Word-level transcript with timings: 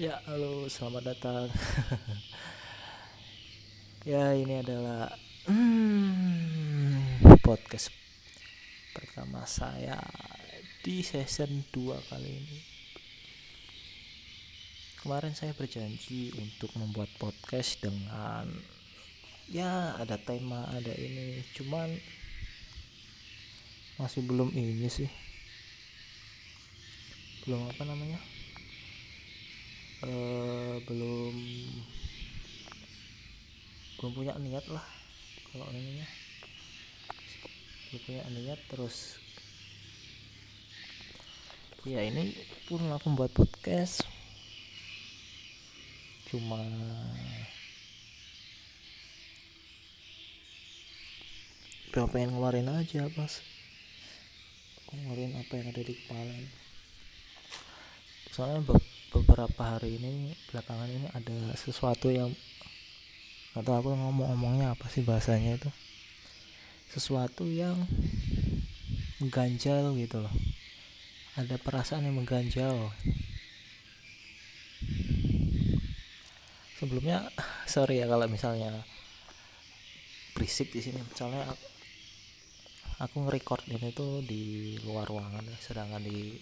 Ya, 0.00 0.16
halo, 0.24 0.64
selamat 0.64 1.12
datang. 1.12 1.52
ya, 4.08 4.32
ini 4.32 4.64
adalah 4.64 5.12
hmm, 5.44 7.20
podcast 7.44 7.92
pertama 8.96 9.44
saya 9.44 10.00
di 10.80 11.04
season 11.04 11.68
2 11.68 12.00
kali 12.08 12.32
ini. 12.32 12.58
Kemarin 15.04 15.36
saya 15.36 15.52
berjanji 15.52 16.32
untuk 16.32 16.72
membuat 16.80 17.12
podcast 17.20 17.84
dengan 17.84 18.48
ya 19.52 20.00
ada 20.00 20.16
tema, 20.16 20.64
ada 20.72 20.96
ini. 20.96 21.44
Cuman 21.52 21.92
masih 24.00 24.24
belum 24.24 24.48
ini 24.56 24.88
sih. 24.88 25.12
Belum 27.44 27.68
apa 27.68 27.84
namanya? 27.84 28.39
Uh, 30.04 30.74
belum. 30.84 31.34
Belum 34.00 34.12
punya 34.16 34.32
niat 34.40 34.64
lah 34.72 34.84
kalau 35.52 35.68
ininya. 35.72 36.08
Belum 37.90 38.00
punya 38.04 38.22
niat 38.32 38.60
terus. 38.72 39.20
Ya 41.88 42.04
ini 42.04 42.36
pun 42.68 42.84
aku 42.92 43.12
buat 43.16 43.32
podcast. 43.32 44.04
Cuma 46.28 46.62
pengen 52.10 52.34
ngeluarin 52.34 52.66
aja 52.66 53.06
pas 53.14 53.38
ngeluarin 54.90 55.38
apa 55.38 55.52
yang 55.58 55.66
ada 55.70 55.82
di 55.86 55.94
kepala. 55.94 56.38
Soalnya 58.34 58.89
beberapa 59.10 59.76
hari 59.76 59.98
ini 59.98 60.38
belakangan 60.50 60.86
ini 60.86 61.06
ada 61.10 61.54
sesuatu 61.58 62.14
yang 62.14 62.30
atau 63.50 63.72
aku 63.74 63.90
ngomong-ngomongnya 63.90 64.78
apa 64.78 64.86
sih 64.86 65.02
bahasanya 65.02 65.58
itu. 65.58 65.70
Sesuatu 66.90 67.46
yang 67.46 67.74
mengganjal 69.18 69.94
gitu 69.98 70.22
loh. 70.22 70.34
Ada 71.34 71.58
perasaan 71.58 72.06
yang 72.06 72.22
mengganjal. 72.22 72.94
Sebelumnya 76.78 77.26
sorry 77.74 78.02
ya 78.02 78.06
kalau 78.06 78.30
misalnya 78.30 78.86
berisik 80.38 80.70
di 80.70 80.80
sini. 80.86 81.02
Misalnya 81.02 81.50
aku, 81.50 81.66
aku 83.02 83.16
nge-record 83.26 83.66
ini 83.66 83.90
tuh 83.90 84.22
di 84.22 84.78
luar 84.86 85.10
ruangan 85.10 85.42
sedangkan 85.58 86.06
di 86.06 86.38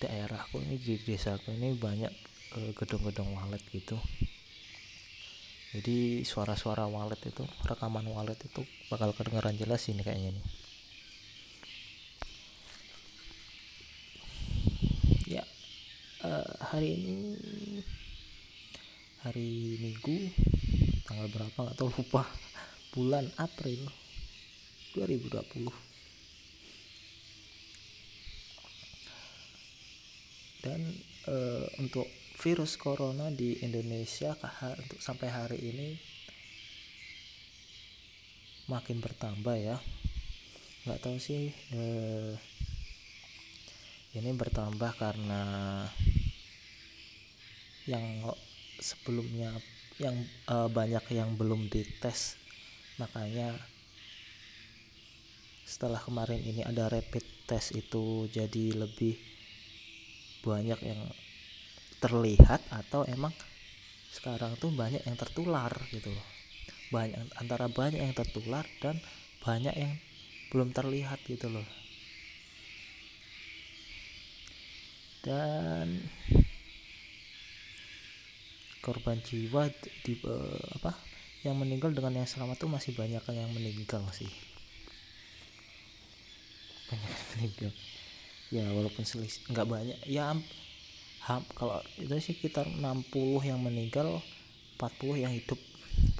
daerahku 0.00 0.60
ini 0.60 0.76
di 0.76 1.00
desaku 1.00 1.56
ini 1.56 1.72
banyak 1.72 2.12
gedung 2.56 2.74
gedung-gedung 2.76 3.36
walet 3.36 3.60
gitu. 3.72 3.96
Jadi 5.76 6.24
suara-suara 6.24 6.88
walet 6.88 7.20
itu 7.28 7.44
rekaman 7.68 8.08
walet 8.08 8.40
itu 8.40 8.64
bakal 8.88 9.12
kedengaran 9.12 9.56
jelas 9.60 9.84
ini 9.92 10.00
kayaknya 10.00 10.32
nih. 10.32 10.46
Ya 15.36 15.44
uh, 16.24 16.48
hari 16.72 16.96
ini 16.96 17.16
hari 19.20 19.76
minggu 19.82 20.32
tanggal 21.04 21.28
berapa 21.28 21.58
nggak 21.60 21.80
lupa. 21.82 22.24
Bulan 22.96 23.28
April 23.36 23.84
2020 24.96 25.85
dan 30.66 30.82
uh, 31.30 31.62
untuk 31.78 32.10
virus 32.42 32.74
corona 32.74 33.30
di 33.30 33.62
Indonesia 33.62 34.34
untuk 34.74 34.98
sampai 34.98 35.28
hari 35.30 35.58
ini 35.62 35.88
makin 38.66 38.98
bertambah 38.98 39.56
ya. 39.62 39.78
Nggak 40.82 41.00
tahu 41.06 41.16
sih 41.22 41.54
uh, 41.70 42.34
ini 44.18 44.30
bertambah 44.34 44.90
karena 44.98 45.42
yang 47.86 48.26
sebelumnya 48.82 49.54
yang 50.02 50.18
uh, 50.50 50.66
banyak 50.66 51.06
yang 51.14 51.38
belum 51.38 51.70
dites. 51.70 52.34
Makanya 52.98 53.54
setelah 55.62 55.98
kemarin 56.02 56.42
ini 56.42 56.62
ada 56.66 56.90
rapid 56.90 57.22
test 57.46 57.74
itu 57.74 58.26
jadi 58.30 58.74
lebih 58.74 59.35
banyak 60.46 60.78
yang 60.86 61.02
terlihat 61.98 62.62
atau 62.70 63.02
emang 63.10 63.34
sekarang 64.14 64.54
tuh 64.62 64.70
banyak 64.70 65.02
yang 65.02 65.18
tertular 65.18 65.74
gitu 65.90 66.14
loh. 66.14 66.26
Banyak 66.94 67.34
antara 67.42 67.66
banyak 67.66 67.98
yang 67.98 68.14
tertular 68.14 68.62
dan 68.78 69.02
banyak 69.42 69.74
yang 69.74 69.92
belum 70.54 70.70
terlihat 70.70 71.18
gitu 71.26 71.50
loh. 71.50 71.66
Dan 75.26 76.06
korban 78.78 79.18
jiwa 79.18 79.66
di 80.06 80.14
uh, 80.22 80.62
apa 80.78 80.94
yang 81.42 81.58
meninggal 81.58 81.90
dengan 81.90 82.22
yang 82.22 82.28
selamat 82.30 82.62
tuh 82.62 82.70
masih 82.70 82.94
banyak 82.94 83.18
yang 83.34 83.50
meninggal 83.50 84.06
sih. 84.14 84.30
Banyak 86.86 87.10
yang 87.10 87.26
meninggal 87.34 87.74
ya 88.54 88.64
walaupun 88.70 89.02
selisih 89.02 89.42
nggak 89.50 89.66
banyak. 89.66 89.98
Ya 90.06 90.34
ham, 91.26 91.42
kalau 91.58 91.82
itu 91.98 92.12
sih 92.22 92.38
sekitar 92.38 92.70
60 92.70 93.42
yang 93.42 93.58
meninggal 93.58 94.22
40 94.78 95.22
yang 95.22 95.32
hidup. 95.34 95.58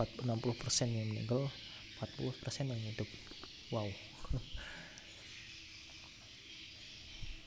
40, 0.00 0.24
60 0.24 0.56
persen 0.56 0.88
yang 0.88 1.06
meninggal 1.12 1.52
40 2.00 2.42
persen 2.42 2.72
yang 2.72 2.80
hidup. 2.80 3.08
Wow. 3.68 3.88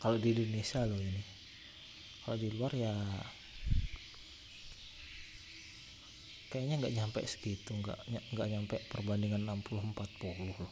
Kalau 0.02 0.18
di 0.22 0.30
Indonesia 0.32 0.86
loh 0.86 1.02
ini. 1.02 1.24
Kalau 2.24 2.38
di 2.38 2.48
luar 2.54 2.72
ya 2.78 2.94
kayaknya 6.50 6.82
nggak 6.82 6.96
nyampe 6.98 7.20
segitu 7.30 7.78
nggak 7.78 8.10
nggak 8.34 8.48
nyampe 8.50 8.82
perbandingan 8.90 9.46
60 9.46 9.94
40 9.94 10.50
loh 10.50 10.70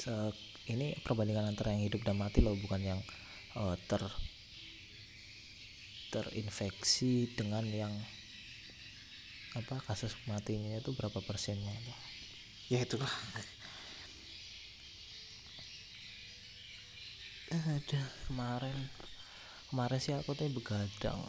se 0.00 0.32
ini 0.64 0.96
perbandingan 1.04 1.52
antara 1.52 1.76
yang 1.76 1.84
hidup 1.84 2.00
dan 2.08 2.16
mati 2.16 2.40
loh 2.40 2.56
bukan 2.56 2.80
yang 2.80 3.00
uh, 3.52 3.76
ter 3.84 4.00
terinfeksi 6.08 7.28
dengan 7.36 7.68
yang 7.68 7.92
apa 9.52 9.82
kasus 9.84 10.16
matinya 10.24 10.78
itu 10.80 10.96
berapa 10.96 11.20
persennya 11.20 11.74
itu. 11.74 11.94
Ya 12.72 12.78
itulah. 12.80 13.12
Ada 17.50 18.02
kemarin 18.30 18.88
kemarin 19.68 20.00
sih 20.00 20.16
aku 20.16 20.32
tuh 20.32 20.48
begadang. 20.48 21.20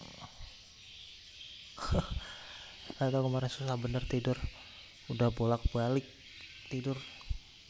Atau 3.04 3.20
kemarin 3.26 3.52
susah 3.52 3.76
bener 3.76 4.06
tidur. 4.08 4.38
Udah 5.10 5.34
bolak 5.34 5.66
balik 5.74 6.06
tidur 6.70 6.96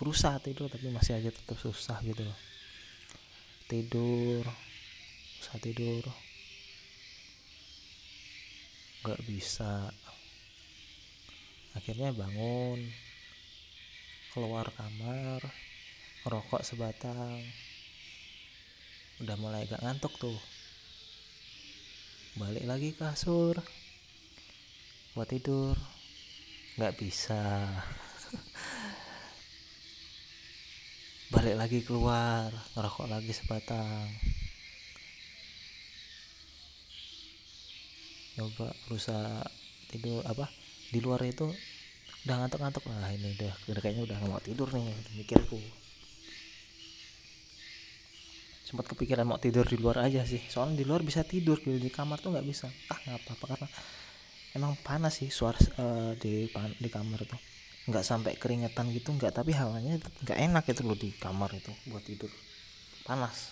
berusaha 0.02 0.42
tidur 0.42 0.66
tapi 0.66 0.90
masih 0.90 1.22
aja 1.22 1.30
tetap 1.30 1.62
susah 1.62 2.02
gitu 2.02 2.26
loh. 2.26 2.38
Tidur 3.70 4.50
susah 5.42 5.58
tidur. 5.68 6.06
Nggak 9.02 9.22
bisa. 9.28 9.92
Akhirnya 11.78 12.16
bangun 12.16 12.88
keluar 14.32 14.70
kamar 14.74 15.44
rokok 16.24 16.64
sebatang. 16.64 17.44
Udah 19.20 19.36
mulai 19.42 19.68
gak 19.68 19.84
ngantuk 19.84 20.14
tuh. 20.16 20.40
Balik 22.40 22.64
lagi 22.64 22.90
kasur 22.96 23.60
buat 25.18 25.28
tidur. 25.28 25.76
Nggak 26.80 26.96
bisa 26.96 27.44
balik 31.32 31.56
lagi 31.56 31.80
keluar 31.88 32.52
ngerokok 32.76 33.08
lagi 33.08 33.32
sebatang. 33.32 34.04
Coba 38.36 38.76
berusaha 38.86 39.40
tidur 39.88 40.28
apa 40.28 40.52
di 40.92 41.00
luar 41.00 41.24
itu 41.24 41.48
udah 42.28 42.36
ngantuk-ngantuk. 42.36 42.84
Lah 42.92 43.16
ini 43.16 43.32
udah, 43.40 43.80
kayaknya 43.80 44.04
udah 44.12 44.18
mau 44.28 44.44
tidur 44.44 44.68
nih 44.76 44.92
mikirku. 45.16 45.56
Sempat 48.68 48.92
kepikiran 48.92 49.24
mau 49.24 49.40
tidur 49.40 49.64
di 49.64 49.80
luar 49.80 50.04
aja 50.04 50.28
sih. 50.28 50.44
Soalnya 50.52 50.84
di 50.84 50.86
luar 50.88 51.00
bisa 51.00 51.24
tidur 51.24 51.64
gitu. 51.64 51.80
Di 51.80 51.88
kamar 51.88 52.20
tuh 52.20 52.36
nggak 52.36 52.44
bisa. 52.44 52.68
Ah 52.92 53.00
nggak 53.08 53.24
apa-apa 53.24 53.46
karena 53.56 53.68
emang 54.52 54.76
panas 54.84 55.24
sih 55.24 55.32
suara 55.32 55.56
uh, 55.80 56.12
di 56.20 56.52
di 56.76 56.90
kamar 56.92 57.24
tuh 57.24 57.61
nggak 57.92 58.08
sampai 58.08 58.40
keringetan 58.40 58.88
gitu 58.96 59.12
nggak 59.12 59.36
tapi 59.36 59.52
hawanya 59.52 60.00
nggak 60.24 60.40
enak 60.40 60.64
itu 60.72 60.82
loh 60.88 60.96
di 60.96 61.12
kamar 61.12 61.52
itu 61.52 61.76
buat 61.92 62.00
tidur. 62.08 62.32
Panas. 63.04 63.52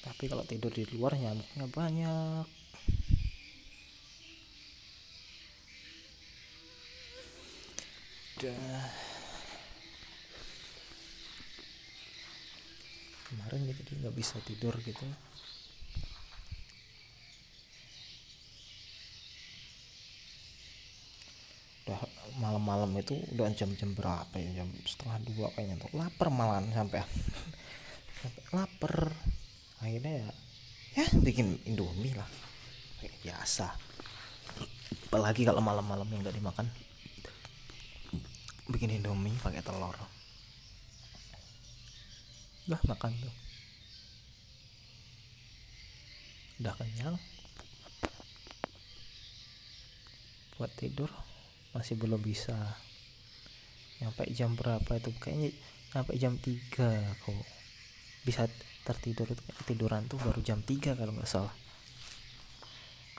Tapi 0.00 0.24
kalau 0.32 0.48
tidur 0.48 0.72
di 0.72 0.88
luar 0.96 1.12
nyamuknya 1.12 1.68
banyak. 1.68 2.46
Udah. 8.40 8.88
Kemarin 13.28 13.60
jadi 13.68 13.92
nggak 14.00 14.16
bisa 14.16 14.40
tidur 14.48 14.72
gitu 14.80 15.04
udah 21.86 22.00
malam-malam 22.38 22.92
itu 23.00 23.16
udah 23.34 23.48
jam-jam 23.56 23.96
berapa 23.96 24.34
ya? 24.36 24.62
Jam 24.62 24.68
setengah 24.84 25.18
dua 25.32 25.48
kayaknya 25.56 25.80
tuh. 25.80 25.90
Lapar 25.96 26.28
malahan 26.28 26.68
sampai 26.72 27.00
lapar. 28.52 29.12
Akhirnya 29.80 30.28
ya 30.28 30.30
ya 31.00 31.06
bikin 31.24 31.56
indomie 31.64 32.12
lah. 32.12 32.28
Biasa. 33.24 33.72
Apalagi 35.08 35.42
kalau 35.42 35.64
malam-malam 35.64 36.06
yang 36.12 36.20
nggak 36.22 36.36
dimakan 36.36 36.66
bikin 38.70 39.00
indomie 39.00 39.34
pakai 39.40 39.64
telur. 39.64 39.96
Udah 42.68 42.80
makan 42.86 43.10
tuh. 43.18 43.34
Udah 46.60 46.74
kenyang. 46.76 47.16
Buat 50.60 50.76
tidur 50.76 51.08
masih 51.70 51.94
belum 51.98 52.18
bisa. 52.18 52.56
Nyampe 54.02 54.26
jam 54.32 54.56
berapa 54.56 54.90
itu? 54.96 55.12
Kayaknya 55.20 55.50
sampai 55.92 56.16
jam 56.18 56.34
3 56.38 57.22
kok. 57.22 57.44
Bisa 58.26 58.48
tertidur 58.82 59.28
itu 59.30 59.42
tiduran 59.68 60.08
tuh 60.08 60.18
baru 60.18 60.40
jam 60.42 60.64
3 60.64 60.96
kalau 60.98 61.12
nggak 61.14 61.30
salah. 61.30 61.54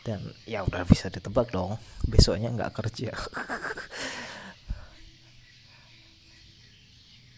Dan 0.01 0.33
ya 0.50 0.65
udah 0.65 0.83
bisa 0.83 1.13
ditebak 1.13 1.53
dong. 1.53 1.77
Besoknya 2.09 2.50
nggak 2.51 2.74
kerja. 2.74 3.13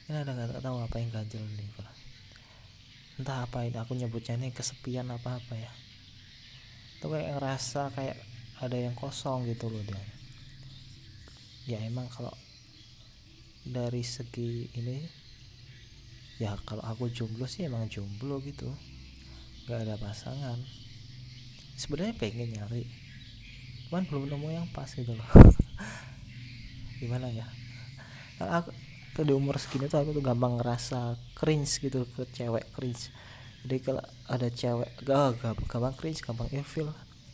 Ini 0.08 0.20
ada 0.20 0.32
nggak 0.36 0.64
tahu 0.64 0.78
apa 0.84 0.96
yang 1.00 1.12
ganjel 1.12 1.42
nih 1.42 1.72
entah 3.14 3.46
apa 3.46 3.62
ini 3.62 3.78
aku 3.78 3.94
nyebutnya 3.94 4.34
ini 4.42 4.50
kesepian 4.50 5.06
apa 5.14 5.38
apa 5.38 5.54
ya. 5.54 5.70
Tuh 6.98 7.14
kayak 7.14 7.38
ngerasa 7.38 7.94
kayak 7.94 8.18
ada 8.58 8.74
yang 8.74 8.98
kosong 8.98 9.46
gitu 9.46 9.70
loh 9.70 9.86
dia 9.86 10.13
ya 11.64 11.80
emang 11.80 12.12
kalau 12.12 12.36
dari 13.64 14.04
segi 14.04 14.68
ini 14.76 15.00
ya 16.42 16.60
kalau 16.68 16.84
aku 16.84 17.08
jomblo 17.08 17.48
sih 17.48 17.64
emang 17.64 17.88
jomblo 17.88 18.44
gitu. 18.44 18.68
Nggak 19.68 19.80
ada 19.88 19.96
pasangan. 19.96 20.60
Sebenarnya 21.80 22.16
pengen 22.20 22.52
nyari 22.52 23.04
cuman 23.94 24.10
belum 24.10 24.26
nemu 24.26 24.48
yang 24.50 24.68
pas 24.74 24.90
gitu 24.90 25.14
loh. 25.14 25.30
Gimana 27.00 27.30
ya? 27.30 27.46
Kalau 28.42 28.52
aku 28.58 28.70
tuh 29.14 29.22
di 29.22 29.34
umur 29.38 29.62
segini 29.62 29.86
tuh 29.86 30.02
aku 30.02 30.18
tuh 30.18 30.26
gampang 30.26 30.58
ngerasa 30.58 31.14
cringe 31.38 31.78
gitu 31.78 32.02
ke 32.18 32.26
cewek 32.34 32.74
cringe. 32.74 33.14
Jadi 33.62 33.78
kalau 33.86 34.02
ada 34.26 34.50
cewek 34.50 34.98
gak, 35.06 35.38
gak 35.38 35.54
gampang 35.70 35.94
cringe 35.94 36.26
gampang 36.26 36.50
ilfil 36.52 36.90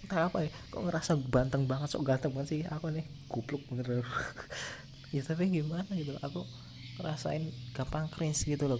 entah 0.10 0.26
apa 0.26 0.42
ya? 0.42 0.50
Kok 0.74 0.90
ngerasa 0.90 1.12
banteng 1.30 1.70
banget 1.70 1.94
sok 1.94 2.02
ganteng 2.02 2.34
banget 2.34 2.50
sih 2.50 2.62
aku 2.66 2.90
nih? 2.90 3.06
Kupluk 3.30 3.62
bener. 3.70 4.02
Ya 5.10 5.26
tapi 5.26 5.50
gimana 5.50 5.90
gitu 5.98 6.14
aku 6.22 6.46
ngerasain 7.02 7.50
gampang 7.74 8.06
cringe 8.14 8.46
gitu 8.46 8.70
loh 8.70 8.78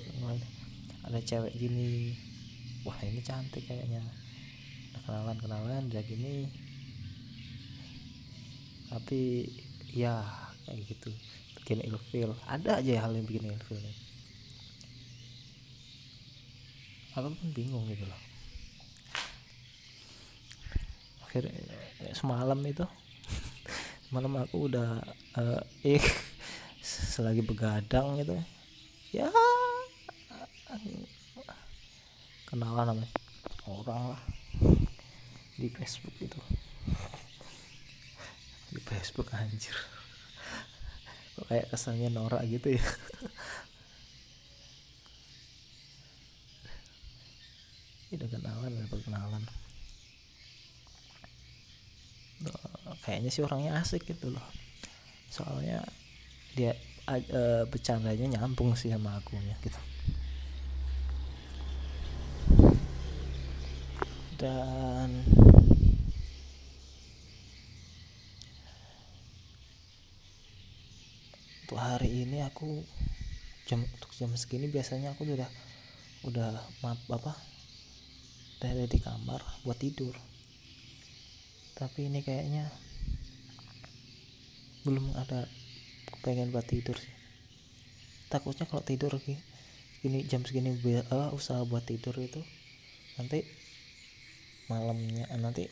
ada 1.02 1.18
cewek 1.26 1.58
gini 1.58 2.14
wah 2.86 2.94
ini 3.02 3.18
cantik 3.26 3.66
kayaknya. 3.66 4.06
Udah 4.94 5.02
kenalan 5.10 5.38
kenalan 5.42 5.84
udah 5.90 6.04
gini. 6.06 6.46
Tapi 8.94 9.50
ya 9.90 10.22
kayak 10.70 10.86
gitu. 10.86 11.10
Bikin 11.62 11.82
ilfil 11.90 12.38
ada 12.46 12.78
aja 12.78 13.10
hal 13.10 13.18
yang 13.18 13.26
bikin 13.26 13.50
ilfil 13.50 13.82
aku 17.20 17.36
pun 17.36 17.50
bingung 17.52 17.84
gitu 17.92 18.06
loh 18.08 18.22
akhirnya 21.30 21.54
semalam 22.18 22.58
itu. 22.66 22.82
Malam 24.14 24.42
aku 24.42 24.74
udah 24.74 24.98
uh, 25.38 25.62
eh 25.86 26.02
selagi 27.14 27.46
begadang 27.46 28.18
gitu 28.18 28.34
ya 29.14 29.30
kenalan 32.50 32.98
sama 32.98 33.06
orang 33.70 34.02
lah 34.14 34.22
di 35.60 35.70
Facebook 35.70 36.16
itu. 36.18 36.40
Di 38.74 38.82
Facebook 38.82 39.30
anjir. 39.36 39.78
Kok 41.38 41.46
kayak 41.46 41.70
kesannya 41.70 42.10
norak 42.10 42.42
gitu 42.50 42.74
ya? 42.74 42.82
Udah 48.10 48.26
kenalan 48.26 48.74
udah 48.74 48.90
perkenalan 48.90 49.46
kayaknya 53.06 53.30
sih 53.32 53.44
orangnya 53.46 53.80
asik 53.80 54.06
gitu 54.08 54.34
loh. 54.34 54.46
Soalnya 55.30 55.86
dia 56.58 56.74
uh, 57.08 57.64
bercandanya 57.70 58.26
nyambung 58.38 58.74
sih 58.78 58.90
sama 58.94 59.18
aku 59.18 59.38
ya 59.38 59.56
gitu. 59.62 59.82
Dan 64.40 65.28
untuk 71.68 71.76
hari 71.76 72.24
ini 72.24 72.40
aku 72.42 72.82
jam 73.68 73.84
untuk 73.84 74.10
jam 74.16 74.32
segini 74.34 74.72
biasanya 74.72 75.14
aku 75.14 75.28
udah 75.28 75.52
udah 76.26 76.50
maaf 76.82 76.98
apa 77.12 77.38
udah 78.60 78.70
ada 78.74 78.86
di 78.88 79.00
kamar 79.00 79.44
buat 79.68 79.78
tidur. 79.78 80.16
Tapi 81.76 82.08
ini 82.08 82.24
kayaknya 82.24 82.72
belum 84.90 85.14
ada 85.14 85.46
kepengen 86.10 86.50
buat 86.50 86.66
tidur 86.66 86.98
sih. 86.98 87.14
Takutnya 88.34 88.66
kalau 88.66 88.82
tidur 88.82 89.22
ini 90.02 90.26
jam 90.26 90.42
segini 90.42 90.74
uh, 91.14 91.30
usaha 91.30 91.62
buat 91.62 91.86
tidur 91.86 92.18
itu 92.18 92.42
nanti 93.22 93.46
malamnya 94.72 95.30
eh, 95.30 95.38
nanti 95.38 95.64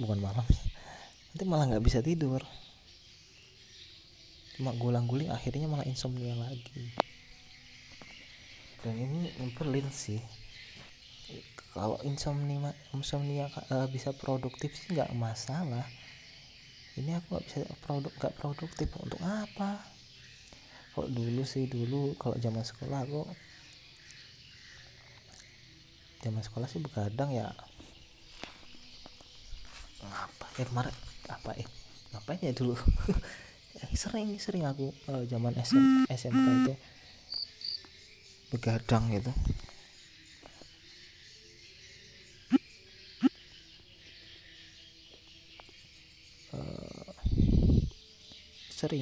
bukan 0.00 0.22
malamnya 0.22 0.62
nanti 1.32 1.44
malah 1.44 1.68
nggak 1.68 1.84
bisa 1.84 2.00
tidur. 2.00 2.40
Cuma 4.56 4.72
gulang-guling 4.72 5.28
akhirnya 5.28 5.68
malah 5.68 5.84
insomnia 5.84 6.32
lagi. 6.38 6.94
Dan 8.80 8.96
ini 8.96 9.28
nyempelin 9.42 9.90
sih. 9.92 10.22
Kalau 11.74 11.98
insomnia 12.06 12.72
insomnia 12.94 13.50
uh, 13.68 13.90
bisa 13.90 14.14
produktif 14.14 14.72
sih 14.72 14.94
nggak 14.94 15.10
masalah 15.18 15.84
ini 16.94 17.10
aku 17.18 17.34
nggak 17.34 17.44
bisa 17.46 17.58
produk 17.82 18.12
nggak 18.22 18.34
produktif 18.38 18.88
untuk 19.02 19.18
apa? 19.22 19.82
Kalau 20.94 21.10
dulu 21.10 21.42
sih 21.42 21.66
dulu 21.66 22.14
kalau 22.14 22.38
zaman 22.38 22.62
sekolah 22.62 23.02
aku 23.02 23.26
zaman 26.22 26.42
sekolah 26.42 26.66
sih 26.70 26.78
begadang 26.78 27.34
ya. 27.34 27.50
Ngapa 30.06 30.46
eh 30.62 30.66
kemarin 30.70 30.94
apa 31.26 31.50
eh 31.58 31.66
ngapain 32.14 32.38
ya 32.38 32.54
dulu? 32.54 32.78
Sering 33.98 34.38
sering 34.38 34.62
aku 34.64 34.94
uh, 35.10 35.26
zaman 35.26 35.50
SM, 35.58 36.06
SMK 36.06 36.46
itu. 36.62 36.74
Begadang 38.54 39.10
gitu 39.10 39.34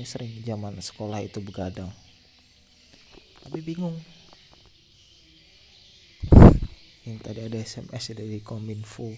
sering-sering 0.02 0.42
zaman 0.42 0.74
sekolah 0.82 1.22
itu 1.22 1.38
begadang. 1.38 1.86
Tapi 3.46 3.58
bingung. 3.62 3.94
Yang 7.06 7.18
tadi 7.22 7.40
ada 7.46 7.58
SMS 7.62 8.10
dari 8.10 8.42
Kominfo. 8.42 9.14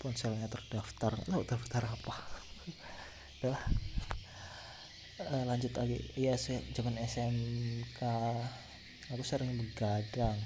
Ponselnya 0.00 0.48
terdaftar. 0.48 1.20
Tahu 1.20 1.44
terdaftar 1.44 1.84
apa? 1.84 2.14
Udah 3.44 3.60
uh, 5.20 5.44
lanjut 5.52 5.72
lagi. 5.76 6.00
Iya 6.16 6.40
saya 6.40 6.64
zaman 6.72 6.96
SMK 6.96 8.00
aku 9.12 9.20
sering 9.20 9.52
begadang. 9.60 10.40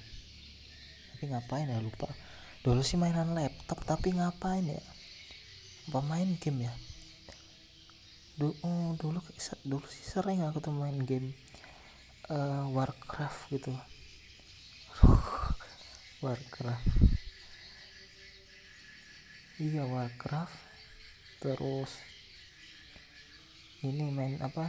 Tapi 1.15 1.31
ngapain 1.31 1.71
ya? 1.71 1.79
Lupa. 1.79 2.11
Dulu 2.67 2.83
sih 2.83 2.99
mainan 2.99 3.39
laptop 3.39 3.87
tapi 3.87 4.19
ngapain 4.19 4.67
ya? 4.67 4.83
Apa 5.87 6.03
main 6.03 6.35
game 6.43 6.67
ya 6.67 6.75
dulu 8.37 8.53
oh, 8.69 8.93
dulu 9.01 9.19
dulu 9.65 9.87
sih 9.89 10.05
sering 10.05 10.45
aku 10.45 10.61
tuh 10.61 10.69
main 10.69 11.01
game 11.09 11.33
uh, 12.29 12.69
Warcraft 12.69 13.41
gitu. 13.49 13.73
Warcraft. 16.25 16.85
Iya 19.57 19.89
Warcraft. 19.89 20.57
Terus 21.41 21.93
ini 23.81 24.13
main 24.13 24.37
apa? 24.45 24.69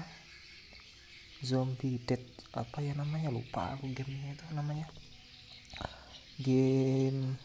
Zombie 1.43 2.00
dead 2.07 2.24
apa 2.55 2.79
ya 2.79 2.95
namanya? 2.95 3.36
Lupa 3.36 3.75
aku 3.75 3.91
gamenya 3.91 4.31
itu 4.31 4.45
namanya. 4.55 4.88
Game 6.39 7.36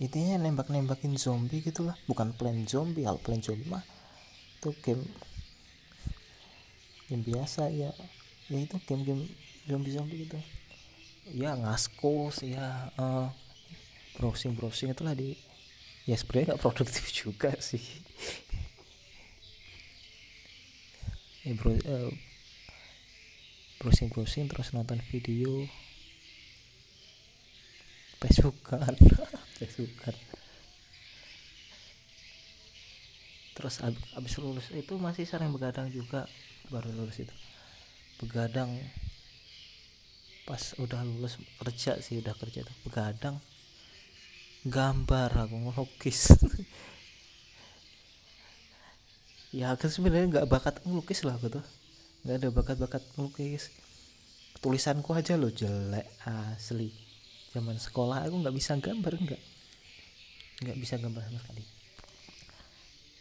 intinya 0.00 0.40
nembak-nembakin 0.40 1.20
zombie 1.20 1.60
gitulah. 1.60 2.00
Bukan 2.08 2.32
plan 2.32 2.64
zombie 2.64 3.04
hal 3.04 3.20
plan 3.20 3.44
zombie 3.44 3.68
mah 3.68 3.91
itu 4.62 4.70
game 4.86 5.02
game 7.10 7.26
biasa 7.26 7.66
ya. 7.74 7.90
Ya 8.46 8.58
itu 8.62 8.78
game-game 8.86 9.26
zombie-zombie 9.66 10.22
gitu. 10.22 10.38
Ya 11.34 11.58
ngaskos 11.58 12.46
ya 12.46 12.94
uh, 12.94 13.26
browsing 14.14 14.54
browsing 14.54 14.94
itulah 14.94 15.18
di 15.18 15.34
ya 16.06 16.14
sebenarnya 16.14 16.54
nggak 16.54 16.62
produktif 16.62 17.10
juga 17.26 17.58
sih. 17.58 17.82
Ya 21.42 21.58
bro 21.58 21.74
uh, 21.74 22.14
browsing 23.82 24.14
browsing 24.14 24.46
terus 24.46 24.70
nonton 24.70 25.02
video. 25.10 25.66
Facebookan 28.22 28.94
Facebookan 29.58 30.14
terus 33.52 33.84
ab 33.84 33.92
abis 34.16 34.40
lulus 34.40 34.72
itu 34.72 34.96
masih 34.96 35.28
sering 35.28 35.52
begadang 35.52 35.92
juga 35.92 36.24
baru 36.72 36.88
lulus 36.92 37.20
itu. 37.20 37.34
Begadang 38.24 38.72
pas 40.42 40.74
udah 40.80 41.04
lulus 41.06 41.38
kerja 41.62 42.02
sih 42.02 42.18
udah 42.18 42.34
kerja 42.34 42.66
tuh 42.66 42.76
begadang 42.88 43.36
gambar 44.64 45.30
aku 45.48 45.56
ngelukis. 45.68 46.20
Ya 49.52 49.68
aku 49.76 49.84
sebenarnya 49.84 50.32
nggak 50.32 50.48
bakat 50.48 50.80
ngelukis 50.80 51.28
lah 51.28 51.36
aku 51.36 51.52
tuh. 51.52 51.60
Nggak 52.24 52.36
ada 52.40 52.48
bakat-bakat 52.56 53.04
ngelukis. 53.20 53.68
Tulisanku 54.64 55.12
aja 55.12 55.36
loh 55.36 55.52
jelek 55.52 56.08
asli. 56.24 56.88
Zaman 57.52 57.76
sekolah 57.76 58.24
aku 58.24 58.40
nggak 58.40 58.56
bisa 58.56 58.80
gambar 58.80 59.12
nggak. 59.12 59.42
Nggak 60.64 60.76
bisa 60.80 60.96
gambar 60.96 61.28
sama 61.28 61.36
sekali 61.44 61.81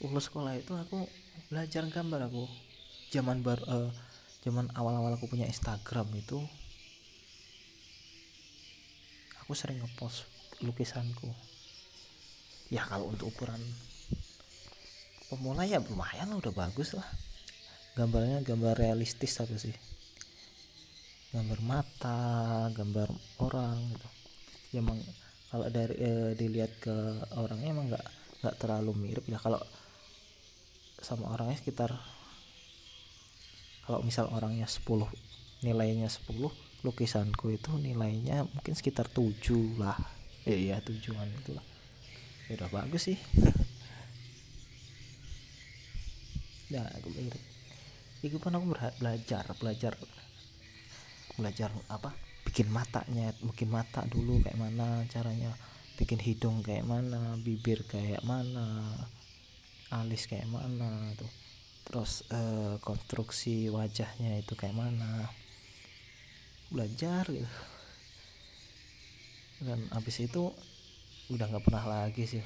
lulus 0.02 0.28
sekolah 0.34 0.58
itu 0.58 0.74
aku 0.74 1.06
belajar 1.54 1.86
gambar 1.86 2.26
aku. 2.28 2.50
Zaman 3.14 3.46
baru 3.46 3.64
uh, 3.70 3.92
zaman 4.42 4.74
awal-awal 4.74 5.14
aku 5.14 5.30
punya 5.30 5.46
Instagram 5.46 6.10
itu 6.18 6.42
aku 9.46 9.54
sering 9.54 9.78
ngepost 9.84 10.26
lukisanku. 10.66 11.30
Ya 12.72 12.88
kalau 12.88 13.12
untuk 13.12 13.30
ukuran 13.30 13.60
pemula 15.28 15.68
ya 15.68 15.78
lumayan 15.84 16.34
udah 16.34 16.56
bagus 16.56 16.98
lah. 16.98 17.06
Gambarnya 17.94 18.42
gambar 18.48 18.80
realistis 18.80 19.38
aku 19.38 19.60
sih? 19.60 19.76
Gambar 21.36 21.60
mata 21.62 22.72
gambar 22.72 23.12
orang 23.44 23.78
gitu. 23.92 24.08
Ya 24.72 24.80
emang 24.80 25.04
kalau 25.52 25.68
dari 25.68 26.00
eh, 26.00 26.32
dilihat 26.40 26.72
ke 26.80 26.96
orangnya 27.36 27.76
emang 27.76 27.92
nggak 27.92 28.06
nggak 28.42 28.56
terlalu 28.56 28.92
mirip. 28.96 29.28
Ya 29.28 29.36
kalau 29.36 29.60
sama 31.02 31.34
orangnya 31.34 31.58
sekitar 31.58 31.98
kalau 33.86 34.06
misal 34.06 34.30
orangnya 34.30 34.70
10 34.70 34.86
nilainya 35.66 36.08
10 36.08 36.86
lukisanku 36.86 37.54
itu 37.54 37.70
nilainya 37.78 38.46
mungkin 38.50 38.74
sekitar 38.74 39.10
7 39.10 39.82
lah. 39.82 39.98
Ya 40.46 40.58
iya 40.58 40.76
tujuan 40.82 41.30
itulah 41.42 41.66
ya 42.50 42.58
udah 42.62 42.70
bagus 42.72 43.12
sih. 43.12 43.18
Ya 46.72 46.88
aku 46.88 47.12
mirip 47.12 47.36
itu 48.24 48.40
pun 48.40 48.56
aku 48.56 48.72
belajar 49.02 49.44
belajar 49.60 49.94
belajar 51.36 51.70
apa? 51.92 52.16
Bikin 52.48 52.72
matanya 52.72 53.36
mungkin 53.44 53.68
mata 53.68 54.08
dulu 54.08 54.40
kayak 54.40 54.56
mana 54.56 55.04
caranya 55.12 55.52
bikin 56.00 56.22
hidung 56.24 56.64
kayak 56.64 56.88
mana 56.88 57.36
bibir 57.44 57.84
kayak 57.92 58.24
mana 58.24 58.88
alis 59.92 60.26
kayak 60.26 60.48
mana 60.48 61.12
tuh. 61.20 61.28
Terus 61.84 62.24
uh, 62.32 62.80
konstruksi 62.80 63.68
wajahnya 63.68 64.40
itu 64.40 64.56
kayak 64.56 64.76
mana. 64.76 65.28
Belajar 66.72 67.28
gitu. 67.28 67.52
Dan 69.62 69.92
habis 69.92 70.18
itu 70.24 70.56
udah 71.30 71.46
nggak 71.52 71.66
pernah 71.68 71.86
lagi 71.86 72.24
sih. 72.24 72.44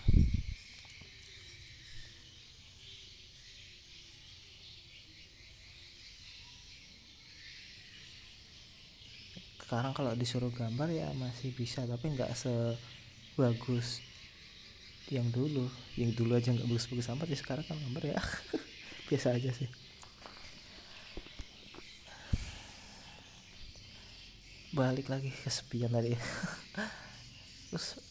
Sekarang 9.61 9.97
kalau 9.97 10.13
disuruh 10.13 10.53
gambar 10.53 10.89
ya 10.93 11.09
masih 11.17 11.49
bisa 11.53 11.81
tapi 11.89 12.13
nggak 12.13 12.37
sebagus 12.37 14.01
yang 15.13 15.29
dulu 15.29 15.69
yang 16.01 16.09
dulu 16.17 16.33
aja 16.33 16.49
nggak 16.49 16.65
bagus-bagus 16.65 17.13
amat 17.13 17.29
ya 17.29 17.37
sekarang 17.37 17.65
kan 17.65 17.77
gambar 17.77 18.17
ya. 18.17 18.17
Biasa 19.09 19.37
aja 19.37 19.53
sih. 19.53 19.69
Balik 24.73 25.07
lagi 25.13 25.29
ke 25.29 25.39
kesepian 25.45 25.93
tadi. 25.93 26.17
Terus 27.69 28.01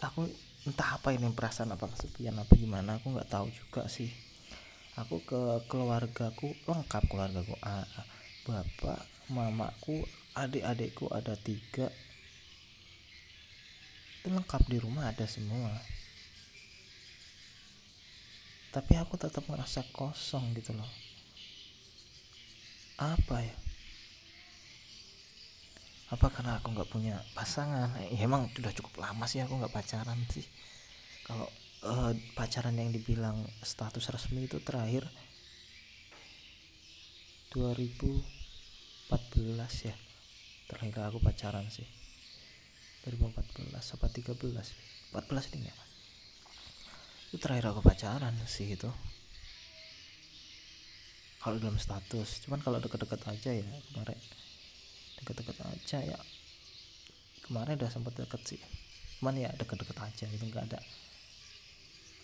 aku 0.00 0.24
entah 0.64 0.98
apa 0.98 1.12
ini 1.12 1.28
perasaan 1.30 1.76
apa 1.76 1.86
kesepian 1.92 2.34
apa 2.40 2.52
gimana 2.56 2.96
aku 2.96 3.12
nggak 3.12 3.28
tahu 3.28 3.52
juga 3.52 3.84
sih. 3.92 4.08
Aku 4.96 5.20
ke 5.20 5.68
keluargaku 5.68 6.56
lengkap 6.64 7.02
keluargaku. 7.12 7.52
Ah, 7.60 7.84
bapak 8.48 9.04
mamaku 9.28 10.00
adik-adikku 10.32 11.12
ada 11.12 11.36
tiga. 11.36 11.92
Itu 14.24 14.32
lengkap 14.32 14.64
di 14.64 14.80
rumah 14.80 15.12
ada 15.12 15.28
semua 15.28 15.76
tapi 18.76 18.92
aku 19.00 19.16
tetap 19.16 19.40
merasa 19.48 19.80
kosong 19.88 20.52
gitu 20.52 20.76
loh. 20.76 20.84
Apa 23.00 23.40
ya? 23.40 23.56
Apa 26.12 26.28
karena 26.28 26.60
aku 26.60 26.76
nggak 26.76 26.92
punya 26.92 27.16
pasangan? 27.32 27.96
Ya, 28.12 28.28
emang 28.28 28.52
udah 28.52 28.72
cukup 28.76 29.00
lama 29.00 29.24
sih 29.24 29.40
aku 29.40 29.56
nggak 29.56 29.72
pacaran 29.72 30.20
sih. 30.28 30.44
Kalau 31.24 31.48
uh, 31.88 32.12
pacaran 32.36 32.76
yang 32.76 32.92
dibilang 32.92 33.48
status 33.64 34.12
resmi 34.12 34.44
itu 34.44 34.60
terakhir 34.60 35.08
2014 37.56 39.88
ya. 39.88 39.96
Terakhir 40.68 41.00
aku 41.00 41.24
pacaran 41.24 41.64
sih. 41.72 41.88
2014 43.08 43.72
apa 43.72 44.06
13 44.12 45.16
14 45.16 45.56
ini 45.56 45.64
ya 45.64 45.85
itu 47.26 47.36
terakhir 47.42 47.74
aku 47.74 47.82
pacaran 47.82 48.34
sih 48.46 48.78
itu. 48.78 48.86
Kalau 51.42 51.58
dalam 51.62 51.78
status 51.78 52.46
cuman 52.46 52.58
kalau 52.62 52.78
deket-deket 52.78 53.22
aja 53.26 53.50
ya 53.54 53.66
kemarin. 53.90 54.18
Deket-deket 55.22 55.58
aja 55.62 55.98
ya. 56.02 56.18
Kemarin 57.46 57.78
udah 57.78 57.90
sempet 57.90 58.14
deket 58.18 58.42
sih. 58.46 58.60
Cuman 59.18 59.38
ya 59.38 59.50
deket-deket 59.58 59.98
aja 59.98 60.24
gitu 60.26 60.44
nggak 60.46 60.70
ada. 60.70 60.80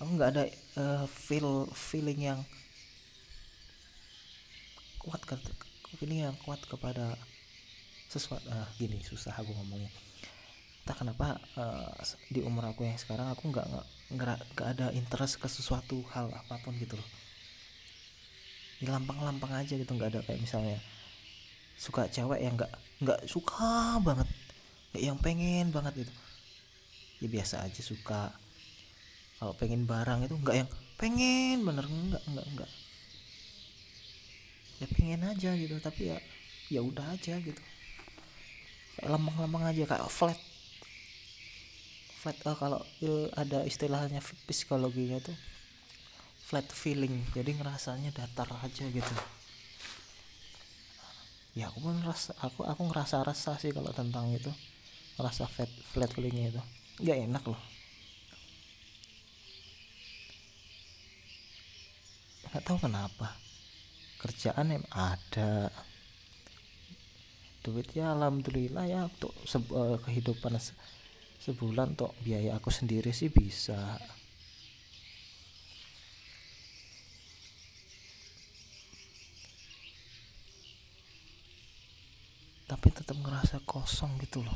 Aku 0.02 0.10
nggak 0.18 0.30
ada 0.34 0.44
uh, 0.78 1.06
feel 1.06 1.70
feeling 1.70 2.18
yang 2.18 2.40
kuat 5.02 5.22
ke 5.26 5.34
feeling 5.98 6.30
yang 6.30 6.36
kuat 6.46 6.62
kepada 6.66 7.18
sesuatu 8.06 8.46
ah 8.50 8.66
gini 8.78 9.02
susah 9.02 9.34
aku 9.34 9.50
ngomongnya. 9.50 9.90
Tak 10.82 11.02
kenapa 11.02 11.38
uh, 11.54 11.94
di 12.30 12.42
umur 12.42 12.70
aku 12.70 12.86
yang 12.86 12.98
sekarang 12.98 13.30
aku 13.30 13.50
nggak 13.54 13.66
nggak 14.12 14.68
ada 14.76 14.92
interest 14.92 15.40
ke 15.40 15.48
sesuatu 15.48 16.04
hal 16.12 16.28
apa 16.28 16.60
pun 16.60 16.76
gitu 16.76 16.94
loh. 17.00 17.08
Di 18.82 18.86
lampang-lampang 18.90 19.62
aja 19.62 19.72
gitu 19.74 19.88
nggak 19.88 20.10
ada 20.12 20.20
kayak 20.26 20.42
misalnya 20.42 20.78
suka 21.78 22.06
cewek 22.12 22.44
yang 22.44 22.54
nggak 22.54 22.72
nggak 23.02 23.20
suka 23.26 23.98
banget 24.04 24.28
kayak 24.92 25.04
yang 25.08 25.18
pengen 25.18 25.72
banget 25.72 26.04
gitu. 26.04 26.12
Ya 27.24 27.28
biasa 27.32 27.64
aja 27.64 27.80
suka. 27.80 28.34
Kalau 29.40 29.54
pengen 29.56 29.88
barang 29.88 30.28
itu 30.28 30.34
nggak 30.36 30.56
yang 30.60 30.70
pengen 31.00 31.64
bener 31.64 31.88
nggak 31.88 32.22
nggak 32.28 32.46
nggak. 32.58 32.70
Ya 34.82 34.86
pengen 34.92 35.20
aja 35.24 35.50
gitu 35.56 35.74
tapi 35.80 36.12
ya 36.12 36.18
ya 36.68 36.80
udah 36.84 37.16
aja 37.16 37.40
gitu. 37.40 37.62
Lempeng-lempeng 39.02 39.64
aja 39.66 39.82
kayak 39.88 40.10
flat 40.12 40.38
flat 42.22 42.38
oh, 42.46 42.54
kalau 42.54 42.78
ada 43.34 43.66
istilahnya 43.66 44.22
psikologinya 44.46 45.18
tuh 45.18 45.34
flat 46.46 46.70
feeling. 46.70 47.26
Jadi 47.34 47.58
ngerasanya 47.58 48.14
datar 48.14 48.46
aja 48.62 48.86
gitu. 48.86 49.14
Ya 51.58 51.66
aku 51.66 51.82
pun 51.82 51.98
rasa 52.06 52.30
aku 52.38 52.62
aku 52.62 52.86
ngerasa 52.86 53.26
rasa 53.26 53.58
sih 53.58 53.74
kalau 53.74 53.90
tentang 53.90 54.30
itu. 54.30 54.54
Rasa 55.18 55.50
flat 55.50 55.66
flat 55.90 56.14
feelingnya 56.14 56.54
itu. 56.54 56.62
Nggak 57.02 57.18
enak 57.26 57.44
loh. 57.50 57.62
Nggak 62.54 62.62
tahu 62.62 62.78
kenapa. 62.86 63.28
Kerjaan 64.22 64.78
yang 64.78 64.86
ada. 64.94 65.74
Duitnya 67.66 68.14
alhamdulillah 68.14 68.86
ya 68.86 69.10
untuk 69.10 69.34
uh, 69.74 69.98
kehidupan 70.06 70.54
se 70.62 70.70
sebulan 71.42 71.98
untuk 71.98 72.14
biaya 72.22 72.54
aku 72.54 72.70
sendiri 72.70 73.10
sih 73.10 73.26
bisa. 73.26 73.98
Tapi 82.70 82.88
tetap 82.94 83.18
ngerasa 83.18 83.58
kosong 83.66 84.22
gitu 84.22 84.46
loh. 84.46 84.54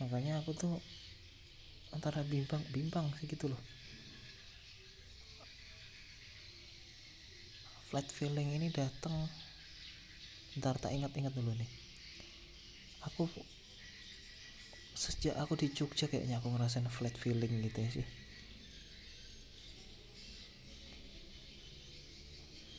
Makanya 0.00 0.40
aku 0.40 0.56
tuh 0.56 0.74
antara 1.92 2.24
bimbang 2.24 2.64
bimbang 2.72 3.12
sih 3.20 3.28
gitu 3.28 3.52
loh. 3.52 3.60
Flat 7.92 8.08
feeling 8.08 8.56
ini 8.56 8.72
datang 8.72 9.28
ntar 10.56 10.80
tak 10.80 10.96
ingat-ingat 10.96 11.34
dulu 11.36 11.52
nih 11.54 11.83
aku 13.04 13.28
sejak 14.94 15.34
aku 15.36 15.58
di 15.58 15.72
Jogja 15.74 16.06
kayaknya 16.06 16.38
aku 16.38 16.54
ngerasain 16.54 16.86
flat 16.88 17.14
feeling 17.18 17.60
gitu 17.66 17.78
ya 17.82 17.90
sih. 18.00 18.06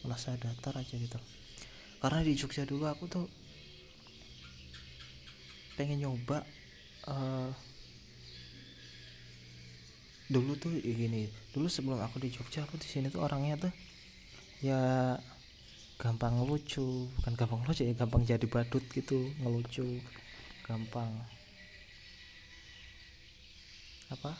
Merasa 0.06 0.38
datar 0.38 0.78
aja 0.78 0.96
gitu. 0.96 1.20
Karena 2.00 2.22
di 2.22 2.34
Jogja 2.38 2.64
dulu 2.64 2.86
aku 2.86 3.06
tuh 3.10 3.26
pengen 5.76 6.08
nyoba 6.08 6.40
uh, 7.12 7.52
dulu 10.32 10.58
tuh 10.58 10.74
gini 10.82 11.30
dulu 11.54 11.70
sebelum 11.70 12.02
aku 12.02 12.18
di 12.18 12.34
Jogja 12.34 12.66
aku 12.66 12.80
di 12.82 12.88
sini 12.88 13.12
tuh 13.12 13.22
orangnya 13.22 13.68
tuh 13.68 13.74
ya 14.64 15.14
gampang 15.96 16.44
lucu 16.44 17.08
bukan 17.20 17.34
gampang 17.40 17.62
lucu 17.64 17.88
ya 17.88 17.96
gampang 17.96 18.28
jadi 18.28 18.46
badut 18.48 18.84
gitu 18.92 19.32
ngelucu. 19.40 20.04
Gampang. 20.66 21.12
Apa? 24.12 24.34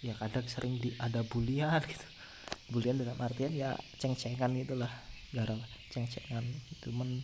Ya 0.00 0.16
kadang 0.16 0.48
sering 0.48 0.80
di 0.80 0.96
ada 0.96 1.22
bulian 1.22 1.80
gitu. 1.84 2.06
Bulian 2.70 2.98
dalam 2.98 3.18
artian 3.20 3.52
ya 3.52 3.76
ceng-cengan 3.98 4.54
gitulah 4.54 4.90
gara 5.30 5.54
ceng-cengan 5.90 6.42
temen 6.82 7.22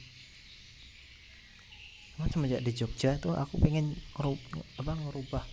cuman 2.17 2.33
semenjak 2.33 2.65
di 2.65 2.73
Jogja 2.73 3.21
tuh 3.21 3.37
aku 3.37 3.61
pengen 3.61 3.93
ngerubah, 4.17 4.65
apa 4.81 4.93
ngerubah 4.97 5.45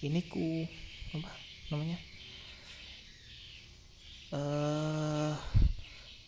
ini 0.00 0.24
ku 0.24 0.64
apa 1.12 1.30
namanya? 1.68 1.98
Eh 4.32 4.36
uh, 4.36 5.36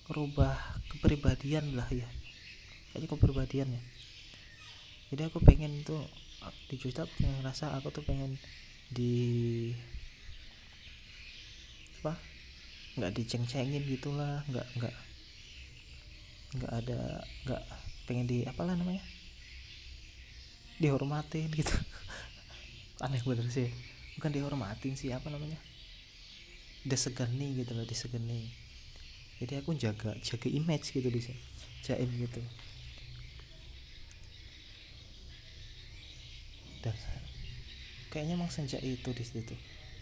ngerubah 0.08 0.56
kepribadian 0.88 1.76
lah 1.76 1.88
ya. 1.92 2.08
Kayaknya 2.92 3.08
kepribadian 3.12 3.68
ya. 3.76 3.82
Jadi 5.12 5.22
aku 5.28 5.38
pengen 5.44 5.84
tuh 5.84 6.00
di 6.68 6.76
Jogja 6.80 7.04
aku 7.04 7.24
ngerasa 7.24 7.76
aku 7.76 7.92
tuh 7.92 8.04
pengen 8.04 8.36
di 8.88 9.68
apa 12.00 12.14
nggak 12.94 13.12
diceng-cengin 13.20 13.84
gitulah 13.84 14.46
nggak 14.48 14.66
nggak 14.78 14.94
nggak 16.56 16.72
ada 16.72 17.00
nggak 17.44 17.62
pengen 18.08 18.24
di 18.24 18.38
apalah 18.48 18.72
namanya 18.72 19.04
dihormatin 20.80 21.52
gitu. 21.52 21.74
Aneh 23.04 23.20
bener 23.22 23.48
sih. 23.52 23.68
Bukan 24.16 24.32
dihormatin 24.32 24.96
sih 24.96 25.12
apa 25.12 25.28
namanya 25.28 25.60
disegani 26.86 27.58
gitu 27.58 27.74
loh 27.74 27.84
disegani 27.84 28.67
jadi 29.38 29.62
aku 29.62 29.74
jaga 29.78 30.14
jaga 30.18 30.48
image 30.50 30.90
gitu 30.94 31.08
sini 31.08 31.40
jaim 31.86 32.10
gitu. 32.18 32.42
Dan 36.82 36.94
kayaknya 38.10 38.34
emang 38.38 38.50
sejak 38.50 38.82
itu 38.82 39.10
di 39.14 39.24
situ 39.24 39.54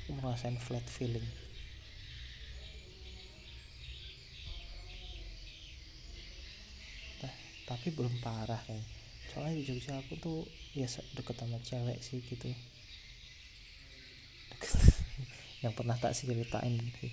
aku 0.06 0.10
merasakan 0.16 0.56
flat 0.60 0.86
feeling. 0.88 1.24
Tapi 7.66 7.90
belum 7.90 8.22
parah 8.22 8.62
kayak. 8.70 8.86
Soalnya 9.34 9.58
di 9.58 9.66
Jogja 9.66 9.98
aku 9.98 10.14
tuh 10.22 10.46
ya 10.70 10.86
deket 10.86 11.34
sama 11.34 11.58
cewek 11.66 11.98
sih 11.98 12.22
gitu. 12.22 12.46
Yang 15.66 15.74
pernah 15.74 15.98
tak 15.98 16.14
ceritain 16.14 16.78
di, 16.78 17.10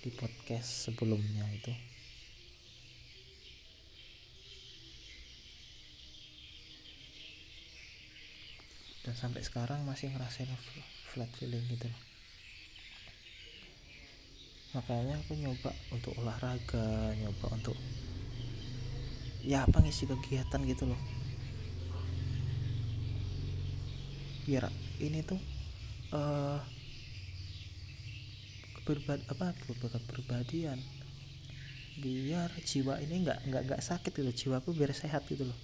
di 0.00 0.08
podcast 0.08 0.88
sebelumnya 0.88 1.44
itu. 1.52 1.72
Dan 9.04 9.14
sampai 9.16 9.44
sekarang 9.44 9.84
masih 9.84 10.12
ngerasain 10.12 10.48
flat 11.12 11.28
feeling 11.36 11.64
gitu 11.68 11.88
loh. 11.88 12.00
Makanya 14.70 15.18
aku 15.18 15.34
nyoba 15.34 15.74
untuk 15.90 16.14
olahraga 16.20 17.10
nyoba 17.18 17.46
untuk 17.50 17.74
ya 19.42 19.66
apa 19.66 19.82
ngisi 19.82 20.06
kegiatan 20.06 20.62
gitu 20.68 20.84
loh. 20.86 21.00
Biar 24.46 24.70
ini 25.02 25.20
tuh 25.26 25.40
uh, 26.14 26.60
kepribadi 28.90 29.22
apa 29.30 29.54
kepribadian 29.86 30.82
biar 32.02 32.50
jiwa 32.66 32.98
ini 32.98 33.22
nggak 33.22 33.38
nggak 33.46 33.62
nggak 33.70 33.82
sakit 33.86 34.10
gitu. 34.10 34.32
Jiwaku 34.34 34.74
biar 34.74 34.90
sehat 34.90 35.22
gitu 35.30 35.46
loh. 35.46 35.58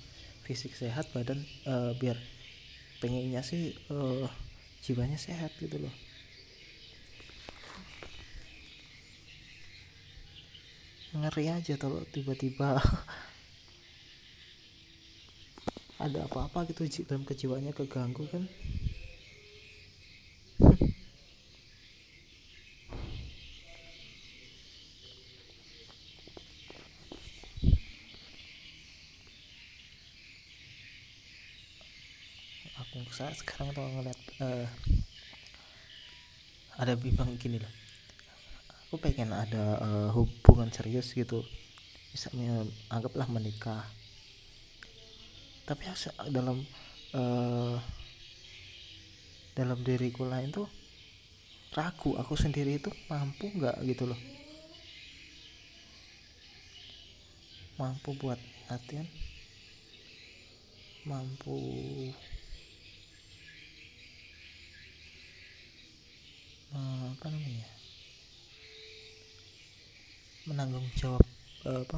Fisik 0.46 0.78
sehat 0.78 1.10
badan 1.10 1.42
uh, 1.66 1.90
biar 1.98 2.14
pengennya 3.02 3.42
sih 3.42 3.74
uh, 3.90 4.30
jiwanya 4.86 5.18
sehat 5.18 5.50
gitu 5.58 5.82
loh. 5.82 5.94
Ngeri 11.16 11.50
aja 11.50 11.74
kalau 11.80 12.04
tiba-tiba 12.14 12.78
ada 16.06 16.28
apa-apa 16.28 16.70
gitu 16.70 16.86
dalam 17.08 17.26
kejiwaannya 17.26 17.74
keganggu 17.74 18.30
kan 18.30 18.46
sekarang 33.16 33.72
tuh 33.72 33.80
ngeliat 33.80 34.20
uh, 34.44 34.68
ada 36.76 36.92
bimbang 37.00 37.32
gini 37.40 37.56
loh. 37.56 37.72
Aku 38.86 39.00
pengen 39.00 39.32
ada 39.32 39.80
uh, 39.80 40.08
hubungan 40.12 40.68
serius 40.68 41.16
gitu. 41.16 41.40
Misalnya 42.12 42.68
anggaplah 42.92 43.24
menikah. 43.32 43.88
Tapi 45.64 45.88
dalam 46.28 46.60
uh, 47.16 47.80
dalam 49.56 49.80
diriku 49.80 50.28
lain 50.28 50.52
tuh 50.52 50.68
ragu. 51.72 52.20
Aku 52.20 52.36
sendiri 52.36 52.76
itu 52.76 52.92
mampu 53.08 53.48
nggak 53.48 53.80
gitu 53.88 54.12
loh. 54.12 54.20
Mampu 57.80 58.12
buat 58.20 58.36
latihan. 58.68 59.08
Mampu 61.08 61.56
uh, 66.76 67.04
apa 67.16 67.26
namanya 67.32 67.68
menanggung 70.46 70.86
jawab 70.94 71.24
uh, 71.64 71.80
apa 71.82 71.96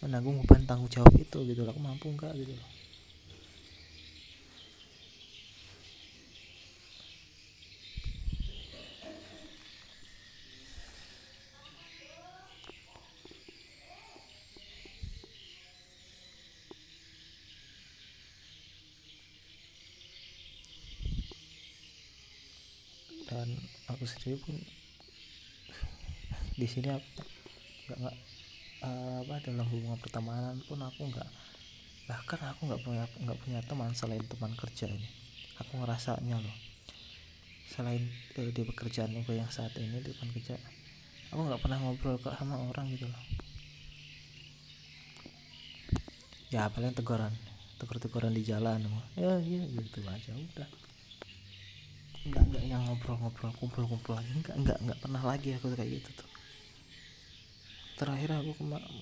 menanggung 0.00 0.40
beban 0.44 0.62
tanggung 0.64 0.92
jawab 0.92 1.12
itu 1.18 1.38
gitu 1.48 1.60
loh. 1.66 1.72
Aku 1.74 1.80
mampu 1.82 2.06
nggak 2.14 2.32
gitu 2.38 2.54
loh. 2.54 2.68
Dan 23.24 23.56
aku 23.94 24.04
sendiri 24.10 24.36
pun 24.42 24.58
di 26.54 26.66
sini 26.66 26.90
aku 26.90 27.22
nggak 27.86 27.98
nggak 27.98 28.16
uh, 28.82 29.22
apa 29.22 29.34
dalam 29.46 29.66
hubungan 29.70 29.98
pertemanan 29.98 30.58
pun 30.66 30.78
aku 30.82 31.10
nggak 31.10 31.30
bahkan 32.04 32.40
aku 32.52 32.68
nggak 32.68 32.82
punya 32.84 33.04
nggak 33.22 33.38
punya 33.40 33.60
teman 33.64 33.90
selain 33.96 34.22
teman 34.26 34.52
kerja 34.58 34.90
ini. 34.90 35.08
Aku 35.62 35.78
ngerasanya 35.78 36.42
loh 36.42 36.56
selain 37.70 38.06
eh, 38.38 38.54
di 38.54 38.62
pekerjaan 38.62 39.10
gue 39.24 39.34
yang 39.34 39.50
saat 39.50 39.74
ini 39.78 39.98
di 39.98 40.14
depan 40.14 40.30
kerja 40.30 40.54
aku 41.34 41.40
nggak 41.50 41.62
pernah 41.62 41.78
ngobrol 41.82 42.18
ke 42.22 42.30
sama 42.34 42.58
orang 42.60 42.86
gitu 42.94 43.06
loh. 43.10 43.22
Ya 46.54 46.70
paling 46.70 46.94
teguran 46.94 47.34
tegur-teguran 47.82 48.30
di 48.30 48.46
jalan 48.46 48.86
ya 49.18 49.34
ya 49.42 49.62
gitu 49.66 49.98
aja 50.06 50.30
udah 50.30 50.68
nggak 52.24 52.40
nggak 52.40 52.64
yang 52.64 52.80
ngobrol-ngobrol 52.88 53.52
kumpul-kumpul 53.60 54.16
lagi 54.16 54.32
nggak 54.40 54.56
nggak 54.56 54.78
nggak 54.80 54.98
pernah 55.04 55.22
lagi 55.22 55.52
aku 55.60 55.76
kayak 55.76 56.00
gitu 56.00 56.10
tuh. 56.24 56.30
Terakhir 58.00 58.30
aku 58.40 58.50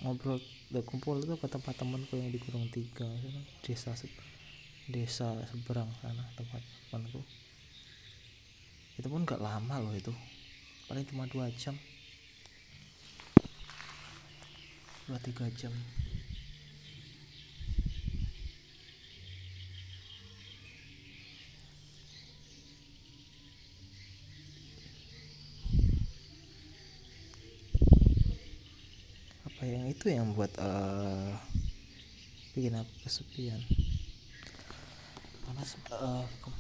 ngobrol 0.03 0.43
kumpul 0.83 1.23
itu 1.23 1.39
ke 1.39 1.47
tempat 1.47 1.79
temanku 1.79 2.19
yang 2.19 2.35
di 2.35 2.43
Gunung 2.43 2.67
Tiga 2.75 3.07
desa 3.63 3.95
desa 4.91 5.29
seberang 5.47 5.87
sana 6.03 6.27
tempat 6.35 6.61
temanku. 6.91 7.23
Itu 8.99 9.07
pun 9.09 9.23
gak 9.23 9.41
lama 9.41 9.75
loh 9.79 9.95
itu. 9.95 10.13
Paling 10.91 11.07
cuma 11.07 11.25
dua 11.31 11.47
jam. 11.55 11.79
Dua 15.07 15.19
tiga 15.23 15.47
jam 15.55 15.73
apa 29.63 29.79
yang 29.79 29.87
itu 30.03 30.19
yang 30.19 30.35
buat 30.35 30.51
uh, 30.59 31.31
bikin 32.59 32.75
aku 32.75 33.07
kesepian. 33.07 33.63
Karena 35.47 35.63
uh, 35.95 36.27
ke 36.27 36.51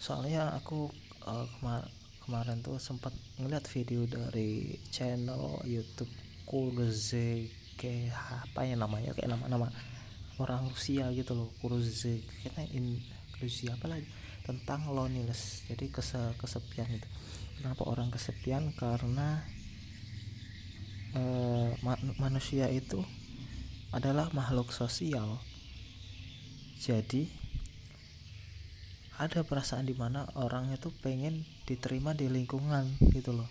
soalnya 0.00 0.56
aku 0.56 0.88
uh, 1.28 1.44
kemar 1.44 1.84
kemarin 2.24 2.64
tuh 2.64 2.80
sempat 2.80 3.12
ngeliat 3.36 3.68
video 3.68 4.08
dari 4.08 4.80
channel 4.88 5.60
YouTube 5.68 6.08
Kuruze 6.48 7.52
kayak 7.76 8.16
apa 8.48 8.64
ya 8.64 8.80
namanya 8.80 9.12
kayak 9.12 9.36
nama-nama 9.36 9.68
orang 10.40 10.72
Rusia 10.72 11.12
gitu 11.12 11.36
loh 11.36 11.52
Kuruze 11.60 12.24
kayaknya 12.40 12.64
in 12.72 12.96
Rusia 13.44 13.76
apa 13.76 13.92
lagi 13.92 14.08
tentang 14.40 14.88
loneliness. 14.88 15.68
Jadi 15.68 15.92
kesepian 16.32 16.88
itu. 16.96 17.08
Kenapa 17.60 17.84
orang 17.84 18.08
kesepian? 18.08 18.72
Karena 18.72 19.44
eh, 21.16 21.68
manusia 22.20 22.68
itu 22.68 23.00
adalah 23.90 24.28
makhluk 24.36 24.68
sosial. 24.70 25.40
Jadi 26.76 27.24
ada 29.16 29.40
perasaan 29.40 29.88
di 29.88 29.96
mana 29.96 30.28
orang 30.36 30.76
itu 30.76 30.92
pengen 31.00 31.48
diterima 31.64 32.12
di 32.12 32.28
lingkungan 32.28 33.00
gitu 33.16 33.32
loh. 33.32 33.48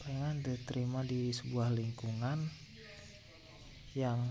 Pengen 0.00 0.40
diterima 0.40 1.04
di 1.04 1.28
sebuah 1.28 1.68
lingkungan 1.68 2.48
yang 3.92 4.24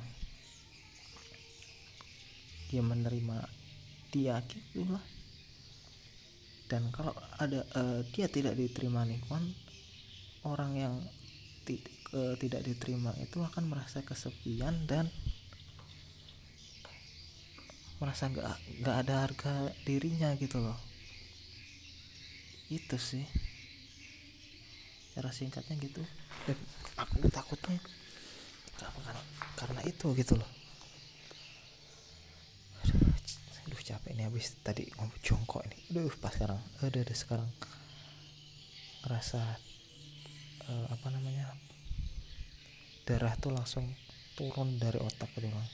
dia 2.73 2.81
menerima 2.81 3.45
dia 4.09 4.41
gitu 4.49 4.81
lah. 4.89 5.05
Dan 6.67 6.89
kalau 6.89 7.13
ada 7.37 7.63
uh, 7.77 8.01
dia 8.11 8.27
tidak 8.27 8.57
diterima 8.57 9.05
lingkungan 9.05 9.53
orang 10.43 10.73
yang 10.73 10.95
uh, 12.15 12.35
tidak 12.39 12.63
diterima 12.63 13.11
itu 13.19 13.41
akan 13.43 13.67
merasa 13.67 13.99
kesepian 14.03 14.87
dan 14.87 15.11
merasa 17.97 18.29
nggak 18.29 18.45
nggak 18.85 18.97
ada 19.03 19.15
harga 19.25 19.53
dirinya 19.83 20.29
gitu 20.37 20.61
loh. 20.61 20.77
Itu 22.69 22.99
sih. 23.01 23.25
Cara 25.17 25.33
singkatnya 25.33 25.81
gitu. 25.81 26.05
Dan 26.45 26.57
aku 26.99 27.25
takutnya 27.33 27.81
karena, 28.77 29.21
karena 29.57 29.81
itu 29.89 30.13
gitu 30.13 30.37
loh. 30.37 30.51
Aduh, 33.65 33.81
capek 33.81 34.13
nih 34.13 34.29
habis 34.29 34.53
tadi 34.61 34.85
ngomong 34.93 35.17
jongkok 35.25 35.65
ini. 35.65 35.77
Aduh 35.89 36.13
pas 36.21 36.31
sekarang. 36.31 36.61
Ada 36.85 37.01
ada 37.01 37.15
sekarang 37.17 37.49
ngerasa 39.07 39.41
uh, 40.67 40.87
apa 40.91 41.07
namanya 41.09 41.55
darah 43.07 43.31
tuh 43.39 43.55
langsung 43.55 43.87
turun 44.35 44.75
dari 44.75 44.99
otak 44.99 45.31
gitu 45.39 45.47
kan 45.47 45.67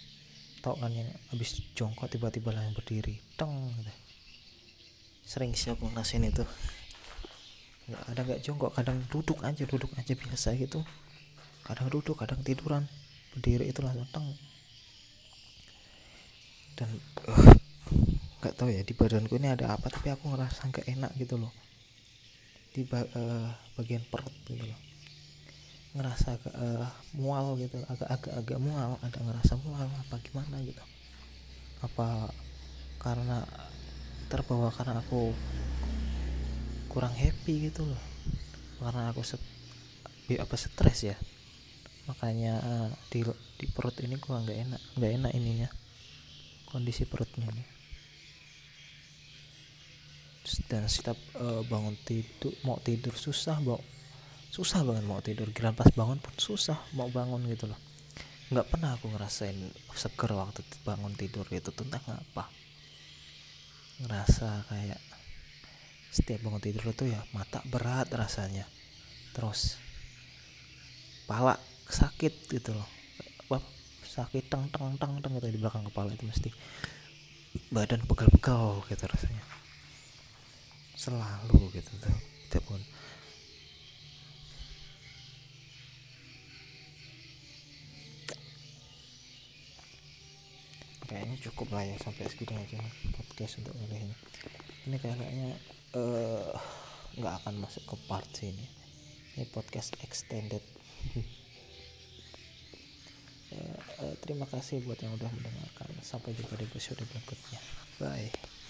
tau 0.63 0.79
kan 0.79 0.95
yang 0.95 1.11
habis 1.27 1.59
jongkok 1.75 2.07
tiba-tiba 2.07 2.55
lah 2.55 2.63
yang 2.63 2.71
berdiri. 2.71 3.19
Teng 3.35 3.51
gitu. 3.75 3.91
Sering 5.27 5.51
sih 5.51 5.75
aku 5.75 5.91
ngerasain 5.91 6.23
itu. 6.23 6.47
Nggak 7.91 8.03
ada 8.07 8.21
nggak 8.23 8.41
jongkok 8.47 8.71
kadang 8.71 9.03
duduk 9.11 9.43
aja 9.43 9.67
duduk 9.67 9.91
aja 9.99 10.15
biasa 10.15 10.55
gitu. 10.55 10.79
Kadang 11.67 11.91
duduk 11.91 12.15
kadang 12.15 12.39
tiduran. 12.47 12.87
Berdiri 13.35 13.67
itu 13.67 13.83
langsung 13.83 14.07
teng. 14.15 14.23
Dan 16.79 16.95
uh, 17.27 17.53
nggak 18.39 18.55
tahu 18.55 18.71
ya 18.71 18.87
di 18.87 18.95
badanku 18.95 19.35
ini 19.35 19.51
ada 19.51 19.75
apa 19.75 19.91
tapi 19.91 20.15
aku 20.15 20.31
ngerasa 20.31 20.71
nggak 20.71 20.87
enak 20.95 21.11
gitu 21.19 21.35
loh. 21.43 21.51
Di 22.71 22.87
uh, 22.87 23.51
bagian 23.75 24.07
perut 24.07 24.31
gitu 24.47 24.63
loh 24.63 24.92
ngerasa 25.93 26.41
agak 26.41 26.55
uh, 26.57 26.89
mual 27.13 27.53
gitu 27.61 27.77
agak-agak 27.85 28.33
agak 28.33 28.59
mual 28.59 28.97
ada 29.01 29.19
ngerasa 29.21 29.53
mual 29.61 29.85
apa 29.85 30.15
gimana 30.25 30.57
gitu. 30.65 30.81
Apa 31.85 32.33
karena 32.97 33.45
terbawa 34.27 34.73
karena 34.73 35.01
aku 35.01 35.33
kurang 36.89 37.13
happy 37.13 37.69
gitu 37.69 37.85
loh. 37.85 38.01
Karena 38.81 39.13
aku 39.13 39.21
set, 39.21 39.39
apa 40.33 40.55
stres 40.57 40.99
ya. 41.05 41.17
Makanya 42.09 42.53
uh, 42.59 42.89
di 43.13 43.21
di 43.61 43.65
perut 43.71 43.95
ini 44.01 44.19
kurang 44.19 44.43
nggak 44.43 44.59
enak 44.59 44.81
nggak 44.99 45.11
enak 45.23 45.31
ininya 45.39 45.69
kondisi 46.67 47.05
perutnya 47.05 47.47
nih 47.53 47.67
dan 50.67 50.89
setiap 50.91 51.15
uh, 51.39 51.63
bangun 51.63 51.95
tidur 52.03 52.51
mau 52.67 52.75
tidur 52.83 53.15
susah 53.15 53.61
mau 53.63 53.79
susah 54.53 54.85
banget 54.85 55.01
mau 55.09 55.17
tidur. 55.17 55.49
Gila 55.49 55.73
pas 55.73 55.89
bangun 55.89 56.21
pun 56.21 56.37
susah 56.37 56.77
mau 56.93 57.09
bangun 57.09 57.41
gitu 57.49 57.65
loh. 57.65 57.79
Nggak 58.53 58.69
pernah 58.69 58.93
aku 58.93 59.09
ngerasain 59.09 59.57
seger 59.97 60.29
waktu 60.37 60.61
bangun 60.85 61.17
tidur 61.17 61.49
itu 61.49 61.73
tentang 61.73 62.05
apa 62.05 62.53
ngerasa 64.05 64.69
kayak 64.69 65.01
setiap 66.13 66.45
bangun 66.45 66.61
tidur 66.61 66.85
itu 66.93 67.09
ya 67.09 67.25
mata 67.33 67.65
berat 67.65 68.13
rasanya. 68.13 68.69
Terus 69.33 69.81
pala 71.25 71.57
sakit 71.89 72.53
gitu 72.53 72.77
loh. 72.77 72.85
Sakit 74.13 74.45
teng 74.45 74.69
teng 74.69 74.93
teng 75.01 75.17
teng 75.25 75.33
gitu 75.41 75.49
di 75.49 75.57
belakang 75.57 75.89
kepala 75.89 76.13
itu 76.13 76.29
mesti. 76.29 76.53
Badan 77.73 78.05
pegal-pegal 78.05 78.85
gitu 78.85 79.03
rasanya. 79.09 79.41
Selalu 80.93 81.73
gitu 81.73 81.89
tuh 81.97 82.13
bangun 82.53 82.85
kayaknya 91.13 91.37
cukup 91.45 91.77
lah 91.77 91.85
ya 91.85 91.93
sampai 92.01 92.25
segini 92.25 92.57
aja 92.57 92.81
podcast 93.13 93.61
untuk 93.61 93.77
kali 93.77 94.01
ini. 94.01 94.15
Ini 94.89 94.97
kayaknya 94.97 95.49
eh, 95.93 96.49
nggak 97.21 97.33
uh, 97.37 97.39
akan 97.45 97.53
masuk 97.61 97.85
ke 97.85 97.95
part 98.09 98.25
sini 98.33 98.65
ini. 99.37 99.45
Podcast 99.53 99.93
extended. 100.01 100.65
Uh, 103.53 103.77
uh, 104.01 104.13
terima 104.25 104.49
kasih 104.49 104.81
buat 104.81 104.97
yang 105.05 105.13
udah 105.13 105.29
mendengarkan. 105.29 105.93
Sampai 106.01 106.33
jumpa 106.33 106.57
di 106.57 106.65
episode 106.65 107.05
berikutnya. 107.05 107.61
Bye 108.01 108.62